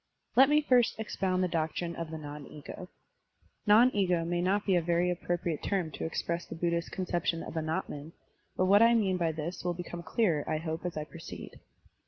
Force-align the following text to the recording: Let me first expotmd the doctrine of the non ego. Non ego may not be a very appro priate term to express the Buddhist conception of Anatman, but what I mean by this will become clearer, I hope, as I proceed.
Let 0.35 0.49
me 0.49 0.63
first 0.63 0.97
expotmd 0.97 1.41
the 1.41 1.47
doctrine 1.47 1.95
of 1.95 2.09
the 2.09 2.17
non 2.17 2.47
ego. 2.47 2.89
Non 3.67 3.91
ego 3.95 4.25
may 4.25 4.41
not 4.41 4.65
be 4.65 4.75
a 4.75 4.81
very 4.81 5.15
appro 5.15 5.37
priate 5.37 5.61
term 5.61 5.91
to 5.91 6.05
express 6.05 6.43
the 6.47 6.55
Buddhist 6.55 6.91
conception 6.91 7.43
of 7.43 7.53
Anatman, 7.53 8.11
but 8.57 8.65
what 8.65 8.81
I 8.81 8.95
mean 8.95 9.17
by 9.17 9.31
this 9.31 9.63
will 9.63 9.75
become 9.75 10.01
clearer, 10.01 10.43
I 10.49 10.57
hope, 10.57 10.87
as 10.87 10.97
I 10.97 11.03
proceed. 11.03 11.59